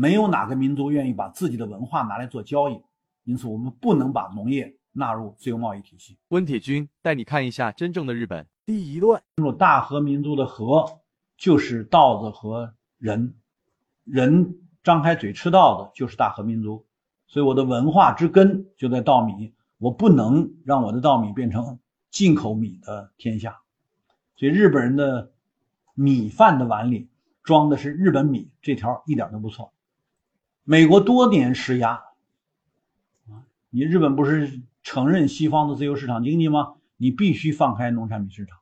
[0.00, 2.80] 没有哪个民族愿意把自己的文化拿来做交易，
[3.24, 6.16] 因此我们不能把农业纳入自由贸易体系。
[6.28, 8.46] 温铁军带你看一下真正的日本。
[8.64, 11.00] 第一段，进入大和民族的和
[11.36, 13.34] 就是稻子和人，
[14.04, 16.86] 人张开嘴吃稻子就是大和民族，
[17.26, 23.58] 所以我的文化之根就在稻米，我不能让我的稻米变成进口米的天下。
[24.36, 25.32] 所以日本人的
[25.94, 27.08] 米饭的碗里
[27.42, 29.72] 装的是日本米，这条一点都不错。
[30.70, 32.04] 美国多年施压
[33.30, 36.74] 啊，你日本不是承认西方的自由市场经济吗？
[36.98, 38.58] 你必须放开农产品市场。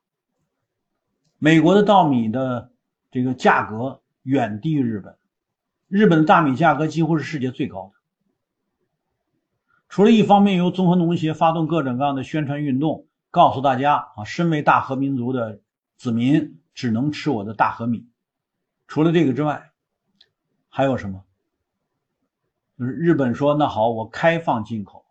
[1.38, 2.70] 美国的稻米的
[3.10, 5.18] 这个价格远低于日本，
[5.88, 7.98] 日本的大米价格几乎是世界最高的。
[9.88, 15.60] 除了一方面由综合农协发动各种各样的宣传运动，告诉大家啊，身为大和民族的。
[15.96, 18.06] 子民只能吃我的大和米。
[18.86, 19.72] 除了这个之外，
[20.68, 21.24] 还有什么？
[22.78, 25.04] 就是日本说那好，我开放进口，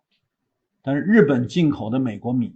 [0.81, 2.55] 但是日本进口的美国米，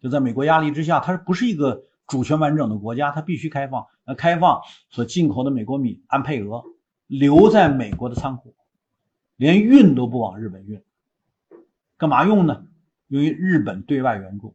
[0.00, 3.86] 就在美国压力之下，它不是一个主权完整的国家，它必须开放。
[4.04, 6.64] 那开放所进口的美国米按配额
[7.06, 8.54] 留在美国的仓库，
[9.36, 10.82] 连运都不往日本运，
[11.96, 12.64] 干嘛用呢？
[13.08, 14.54] 用于日本对外援助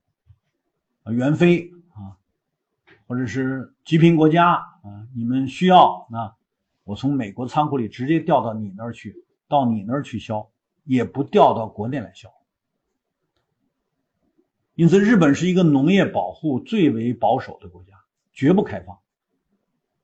[1.03, 2.17] 啊，援非啊。
[3.07, 6.35] 或者是极贫国家啊，你们需要啊
[6.85, 10.49] 我从美国仓库里直接调到你那儿去，到你那儿去销，
[10.85, 12.31] 也不调到国内来销。
[14.73, 18.97] 因此，日本是一个农业保护最为保守的国家，绝不开放。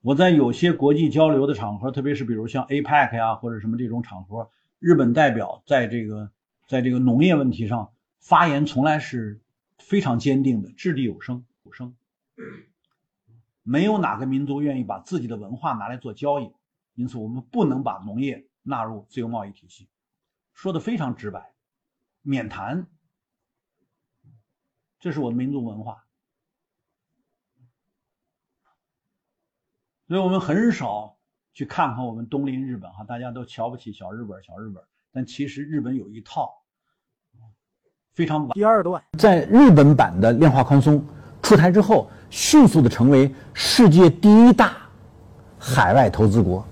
[0.02, 6.30] 我在有些国际交流的场合，特别是比如像 APEC 呀或者什么这种场合，日本代表在这个
[6.68, 9.40] 在这个农业问题上发言，从来是
[9.78, 11.96] 非常坚定的，掷地有声，有声。
[13.62, 16.52] 没有哪个民族愿意把自己的文化拿来做交易，
[16.94, 19.88] 因此我们不能把农业纳入自由贸易体系。
[20.52, 21.52] 说的非常直白，
[22.22, 22.86] 免谈。
[25.00, 26.04] 这是我的民族文化，
[30.06, 31.16] 所以我们很少
[31.54, 36.52] 去看看我们东邻日本哈，大家都瞧不起小日本，小日本，但其实日本有一套
[38.12, 41.04] 非常第二段，在日本版的量化宽松
[41.42, 42.10] 出台之后。
[42.30, 44.76] 迅速的成为世界第一大
[45.58, 46.62] 海外投资国，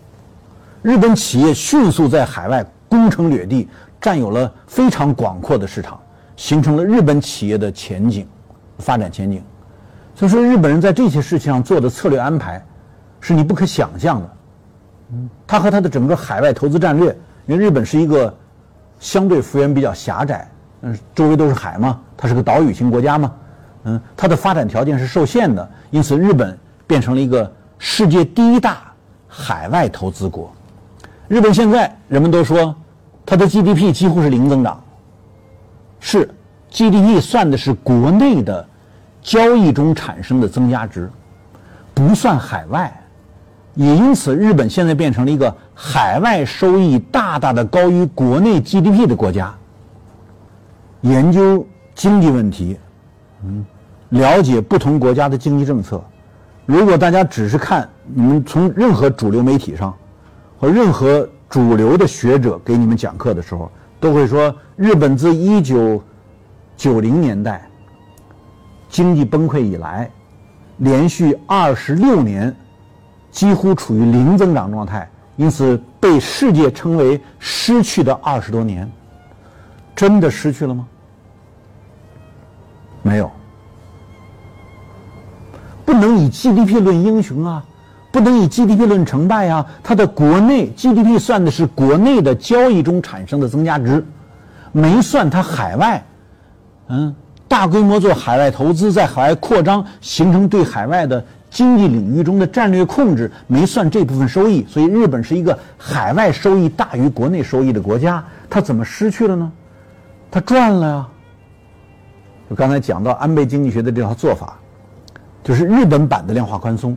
[0.87, 3.69] 日本企业迅速在海外攻城掠地，
[4.01, 6.01] 占有了非常广阔的市场，
[6.37, 8.25] 形成了日本企业的前景、
[8.79, 9.43] 发展前景。
[10.15, 12.65] 所以说，日本人在这些事情上做的策略安排，
[13.21, 14.31] 是你不可想象的。
[15.11, 17.09] 嗯，他和他的整个海外投资战略，
[17.47, 18.33] 因为日本是一个
[19.01, 20.49] 相对幅员比较狭窄，
[20.83, 23.35] 嗯，周围都是海嘛，它是个岛屿型国家嘛。
[23.87, 28.85] 嗯，它的发展条件是受限的，因此日本变成了一个世界第一大
[29.27, 30.49] 海外投资国。
[31.29, 32.75] 日本现在人们都说，
[33.25, 34.81] 它的 GDP 几乎是零增长。
[35.99, 36.29] 是
[36.71, 38.67] ，GDP 算的是国内的
[39.23, 41.11] 交易中产生的增加值，
[41.93, 42.93] 不算海外。
[43.75, 49.53] 也因此，日本现在变成了一个海外收益大大的高于国内 GDP 的国家。
[51.01, 52.79] 研究经济问题，
[53.45, 53.65] 嗯。
[54.11, 56.01] 了解不同国家的经济政策，
[56.65, 59.93] 如果大家只是看你们从任何主流媒体上，
[60.59, 66.03] 和任何主流的学者给你们讲课的时候，都会说日本自一九
[66.77, 67.69] 九零年代
[68.89, 70.11] 经济崩溃以来，
[70.79, 72.55] 连续二十六年
[73.31, 78.91] 几乎处于零增长状态，因此被世界称为失去的二十多年。
[79.95, 80.87] 真的失去了吗？
[83.03, 83.31] 没有。
[85.85, 87.65] 不能以 GDP 论英雄啊，
[88.17, 89.67] 不能以 GDP 论成败啊。
[89.83, 94.03] 它的国内 GDP 算的是国内的交易中产生的增加值，
[94.73, 96.03] 没算它海外，
[96.89, 97.15] 嗯，
[97.47, 104.65] 大规模做海外投资，在海外扩张，形成对海外的经济领域中的战略控制，没算这部分收益。
[104.67, 109.53] 所以日本是一个海外收益大于国内收益的国家，它怎么失去了呢？
[110.31, 111.07] 它赚了呀。
[112.49, 114.57] 就刚才讲到安倍经济学的这套做法。
[115.45, 116.97] 就是日本版的量化宽松，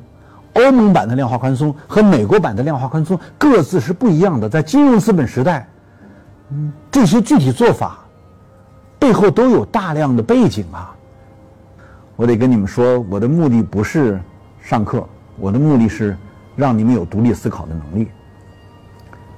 [0.53, 4.49] 欧盟版的量化宽松和美国版的量化宽松各自是不一样的。
[4.49, 5.67] 在金融资本时代，
[6.51, 7.99] 嗯，这些具体做法
[8.97, 10.95] 背后都有大量的背景啊。
[12.15, 14.19] 我得跟你们说，我的目的不是
[14.61, 15.07] 上课，
[15.37, 16.17] 我的目的是
[16.55, 18.09] 让你们有独立思考的能力。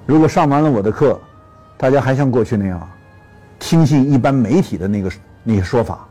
[0.05, 1.19] 如果上完了我的课，
[1.77, 2.89] 大家还像过去那样
[3.59, 5.11] 听信一般媒体的那个
[5.43, 6.07] 那些说法，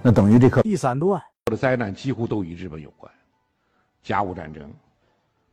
[0.00, 1.20] 那等于这课第三段。
[1.46, 3.12] 的灾难几乎都与日本有关，
[4.04, 4.72] 甲午战争、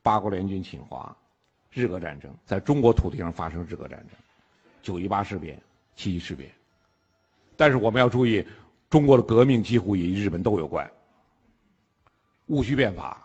[0.03, 1.15] 八国联军侵华、
[1.71, 4.09] 日俄战争，在中国土地上发生日俄战争，
[4.83, 5.59] 九一八事变、
[5.95, 6.51] 七一事变。
[7.55, 8.45] 但是我们要注意，
[8.89, 10.91] 中国的革命几乎与日本都有关。
[12.47, 13.23] 戊戌变法，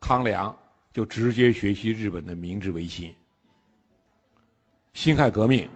[0.00, 0.54] 康梁
[0.92, 3.14] 就直接学习日本的明治维新。
[4.94, 5.70] 辛亥革命，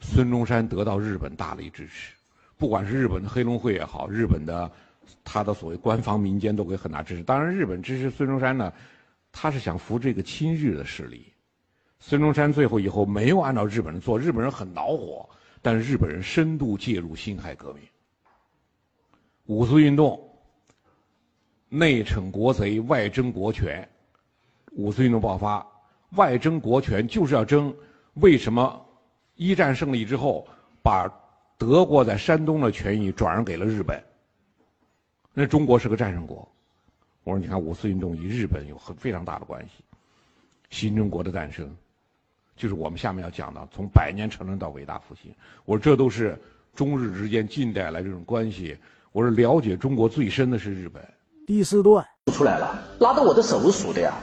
[0.00, 2.12] 孙中山得到日本大力支持，
[2.58, 4.70] 不管是日本的黑龙会也好，日本的
[5.24, 7.22] 他的所谓官方民间都给很大支持。
[7.22, 8.72] 当然，日本支持孙中山呢。
[9.30, 11.32] 他是想扶这个亲日的势力，
[12.00, 15.28] 孙中山最后以后没有按照日本人做，日本人很恼火，
[15.60, 17.82] 但是日本人深度介入辛亥革命，
[19.44, 20.18] 五四运动，
[21.68, 23.86] 内惩国贼，外争国权，
[24.72, 25.64] 五四运动爆发，
[26.12, 27.72] 外争国权就是要争，
[28.14, 28.82] 为什么
[29.34, 30.48] 一战胜利之后
[30.82, 31.06] 把
[31.58, 34.02] 德国在山东的权益转让给了日本？
[35.40, 36.48] 那中国是个战胜国。
[37.22, 39.84] 我说，你看五四运动与日本有很非常大的关系，
[40.68, 41.72] 新中国的诞生，
[42.56, 45.32] 就是我们下面要讲的，从百年沉沦到伟大复兴。
[45.64, 46.36] 我说，这都是
[46.74, 48.76] 中日之间近代来这种关系。
[49.12, 51.00] 我说，了解中国最深的是日本。
[51.46, 54.14] 第四段出来了，拉着我的手数的呀，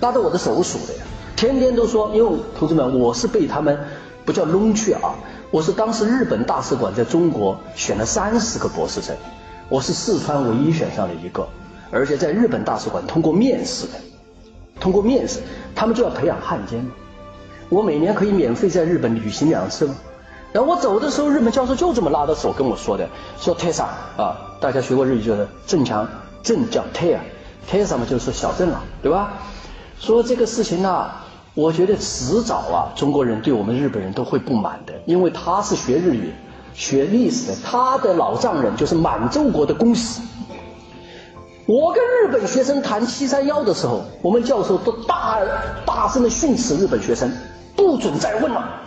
[0.00, 1.04] 拉着我的手数的呀，
[1.36, 3.78] 天天都说，因为同志们，我是被他们
[4.24, 5.14] 不叫弄去啊，
[5.50, 9.14] 我是当时日本大使馆在中国选了三十个博士生，
[9.72, 11.48] 我是四川唯一选上的一个。
[11.90, 13.92] 而且在日本大使馆通过面试的，
[14.78, 15.40] 通过面试，
[15.74, 16.86] 他们就要培养汉奸。
[17.70, 19.94] 我每年可以免费在日本旅行两次吗？
[20.52, 23.08] 然后我走的时候，日本教授就这么拉着手跟我说的，
[23.38, 23.84] 说 Tessa
[24.18, 26.06] 啊，大家学过日语就是郑强，
[26.42, 29.38] 郑叫 Tessa，Tessa 嘛就是小郑了，对吧？
[29.98, 31.10] 说这个事情呢，
[31.54, 36.30] 我觉得迟早啊，中国人对我们日本人都会不满的，因为他是学日语、
[36.74, 40.20] 学历史的，他的老丈人就是满洲国的公使。
[41.66, 45.38] 我跟日本学生谈七三幺的时候，我们教授都大
[45.86, 47.30] 大声的训斥日本学生，
[47.76, 48.80] 不准再问了，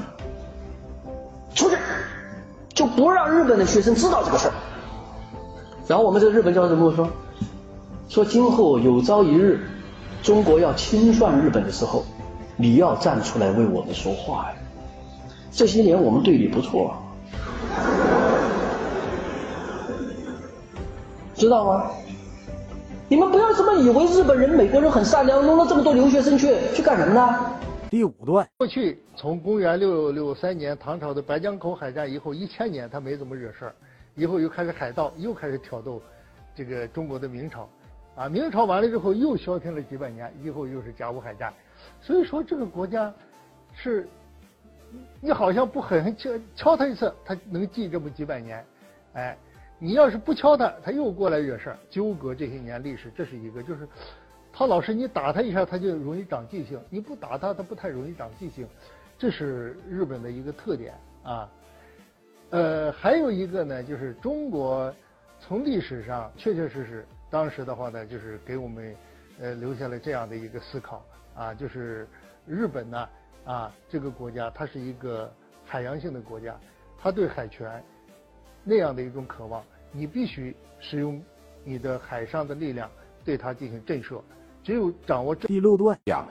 [1.54, 1.78] 出去，
[2.74, 4.54] 就不让日本的学生知道这个事儿。
[5.88, 7.08] 然后我们这日本教授跟我说，
[8.10, 9.60] 说今后有朝一日，
[10.22, 12.04] 中国要清算日本的时候，
[12.58, 14.56] 你要站出来为我们说话呀。
[15.52, 16.94] 这些年我们对你不错，
[21.36, 21.92] 知道吗？
[23.10, 27.52] 你们不要这么以为日本人、美国人很善良，弄了这么多留学生去去干什么呢？
[27.90, 33.76] 第五段，过去从公元六六三年唐朝的白江口海战以后，一千年他没怎么惹事儿，
[34.16, 36.02] 以后又开始海盗，又开始挑逗
[36.56, 37.70] 这个中国的明朝，
[38.16, 41.54] 啊，明朝完了之后又消停了几百年，以后又是甲午海战，
[42.02, 43.14] 所以说这个国家
[43.76, 44.08] 是，
[45.20, 48.66] 你好像不狠狠敲敲他一次，他能记这么几百年，
[49.14, 49.38] 哎。
[49.78, 53.62] 你要是不敲他，他又过来惹事儿，纠葛这些年历史，这是一个。
[53.62, 53.88] 就是
[54.54, 58.66] 他老是你打他一下，他就容易长记性；你不打他，他不太容易长记性。
[59.18, 60.94] 这是日本的一个特点
[61.24, 61.52] 啊。
[62.52, 64.94] 呃，还有一个呢，就是中国
[65.40, 68.96] 从历史上确确实实，当时的话呢，就是给我们
[69.42, 71.06] 呃留下了这样的一个思考
[71.36, 72.08] 啊，就是
[72.48, 73.10] 日本呢
[73.44, 75.30] 啊这个国家，它是一个
[75.66, 76.58] 海洋性的国家，
[76.98, 77.84] 它对海权。
[78.68, 81.22] 那样的一种渴望，你必须使用
[81.64, 82.90] 你的海上的力量
[83.24, 84.20] 对它进行震慑。
[84.64, 86.26] 只有掌握这第六段，呀，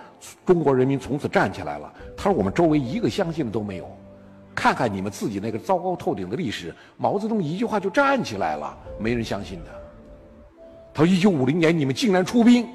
[0.44, 1.94] 中国人民从此站起来了。
[2.16, 3.88] 他说：“我们周围一个相信的都没有，
[4.56, 9.70] 看看你们自己那个糟糕透顶的历史。”毛泽东一句话就站起来了，没人相信的。
[10.92, 12.66] 他说：“一九五零年你们竟然出兵，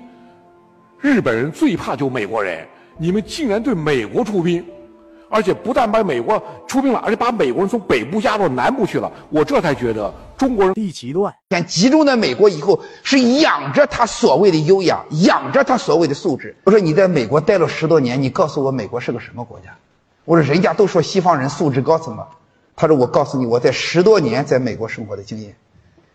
[1.02, 2.66] 日本人最怕就美国人，
[2.98, 4.66] 你们竟然对美国出兵。”
[5.30, 9.12] 而且不但把美国出兵了，而且把美国人从北部压到南部去了。
[9.30, 16.56] 我这才觉得中国人第七段先集中在美国以后，是养着他所谓的优雅，养着他所谓的素质。
[16.64, 19.76] 我说你在美国待了十多年，你告诉我美国是个什么国家？
[20.26, 22.28] 我说人家都说西方人素质高，怎么？
[22.76, 25.56] 他说我告诉你，我在十多年在美国生活的经验，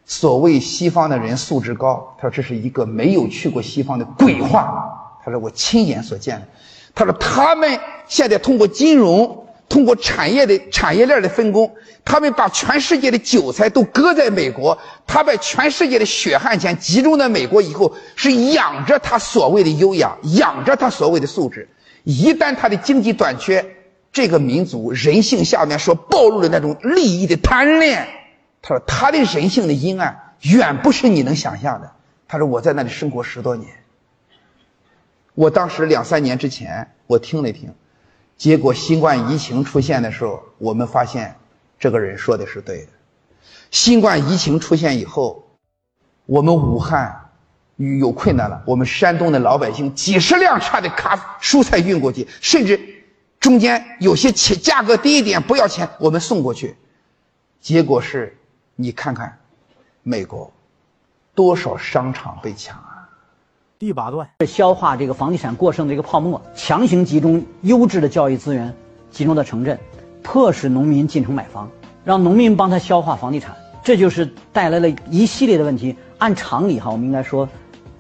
[0.07, 4.91] 所谓西方的人素质高，他说这是一个没有去过西方的鬼话。
[5.25, 6.47] 他说我亲眼所见的。
[6.95, 11.75] 他说：“他们现在通过金融，通过产业的产业链的分工，
[12.05, 21.69] 他们把全世界的韭菜都割在美国，他把全世界的血汗钱集中在美国以后，是养着他所谓的优雅，养着他所谓的素质。
[22.05, 23.65] 一旦他的经济短缺，
[24.13, 28.07] 这个民族人性下面所暴露的那种利益的贪恋，
[28.63, 31.91] 他说他的人性的阴暗远不是你能想象的。
[32.29, 33.69] 他说我在那里生活十多年。”
[35.35, 37.75] 我当时两三年之前，我听了听，
[38.37, 41.35] 结果新冠疫情出现的时候，我们发现
[41.79, 42.89] 这个人说的是对的。
[43.71, 45.45] 新冠疫情出现以后，
[46.27, 47.31] 我们武汉
[47.77, 52.79] 有困难了，我们山东的老百姓几十辆车的卡蔬菜运过去，甚至
[53.41, 56.77] 中间有些钱价格低一点不要钱，我们送过去。
[57.61, 58.39] 结果是，
[58.77, 59.37] 你看看，
[60.05, 60.53] 美国
[61.35, 62.94] 多少商场被抢啊！
[63.85, 68.75] 第八段消化这个房地产过剩的一个泡沫，强行集中优质的教育资源，
[69.11, 69.79] 集中到城镇，
[70.23, 71.69] 迫使农民进城买房，
[72.03, 75.95] 让农民帮他消化房地产，这就是带来了一系列的问题。
[76.17, 77.47] 按常理哈，我们应该说，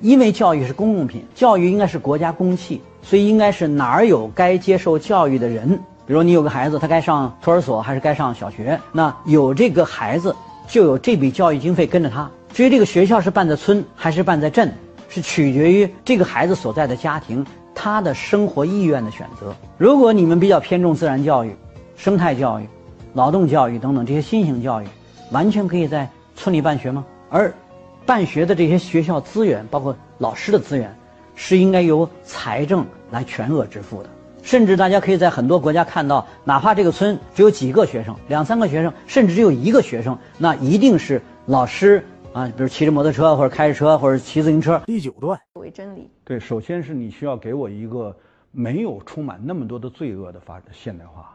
[0.00, 5.78] 因为教育是公共品，教育应该是国家公器，所以应该是哪儿有该接受教育的人。
[6.06, 8.80] 比如你有个孩子，他该上托儿所还是该上小学？
[8.90, 10.34] 那有这个孩子，
[10.66, 12.30] 就有这笔教育经费跟着他。
[12.54, 14.72] 至于这个学校是办在村还是办在镇，
[15.14, 19.54] 是取决于这个孩子所在的家庭他的生活意愿的选择。
[19.78, 21.54] 如果你们比较偏重自然教育、
[21.96, 22.66] 生态教育、
[23.12, 24.86] 劳动教育等等这些新型教育，
[25.30, 27.04] 完全可以在村里办学吗？
[27.30, 27.54] 而
[28.04, 30.92] 办学的这些学校资源，包括老师的资源，
[31.36, 34.10] 是应该由财政来全额支付的。
[34.42, 42.04] 甚至大家可以在很多国家看到，哪怕这个村只有几个学生，两三个学生，甚至只有一个学生，那一定是老师
[42.34, 44.82] 啊，比如骑着摩托车或者开着车或者骑自行车。
[44.86, 46.10] 第九段为真理。
[46.24, 48.14] 对，首先是你需要给我一个
[48.50, 51.32] 没有充满那么多的罪恶的发现代化，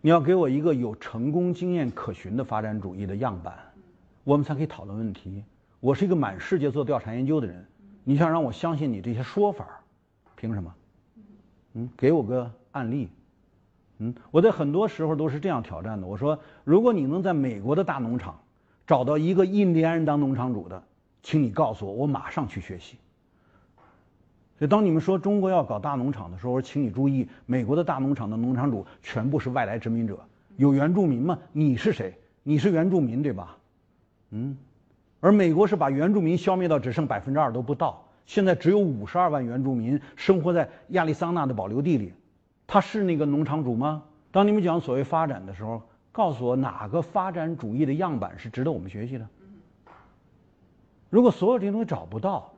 [0.00, 3.52] 你要给我一个有成功经验可循的发展主义的样板，
[4.22, 5.42] 我们才可以讨论问题。
[5.80, 7.66] 我是一个满世界做调查研究的人，
[8.04, 9.80] 你想让我相信你这些说法，
[10.36, 10.72] 凭什么？
[11.74, 13.08] 嗯，给我个案例。
[13.98, 16.06] 嗯，我在很多时候都是这样挑战的。
[16.06, 18.38] 我说，如果你能在美国的大农场
[18.86, 20.82] 找到一个印第安人当农场主的，
[21.22, 22.96] 请你告诉我，我马上去学习。
[24.58, 30.18] 所以，当你们说中国要搞大农场的时候，我说，请你注意，美国的大农场的农场主全部是外来殖民者，
[30.56, 31.38] 有原住民吗？
[31.52, 32.16] 你是谁？
[32.42, 33.56] 你是原住民对吧？
[34.30, 34.56] 嗯，
[35.20, 38.04] 而美国是把原住民消灭到只剩百分之二都不到。
[38.24, 42.12] 现在只有五十二万原住民生活在亚利桑那的保留地里，
[42.66, 44.04] 他是那个农场主吗？
[44.30, 49.26] 当你们讲所谓发展的时候，告诉我哪个发展主义的样板是值得我们学习的？
[51.10, 52.54] 如果所有这些东西找不到，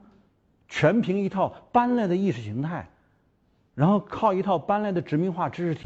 [0.68, 2.88] 全凭一套搬来的意识形态，
[3.74, 5.82] 然后靠一套搬来的殖民化知识体。